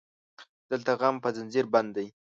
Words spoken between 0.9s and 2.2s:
غم په زنځير بند دی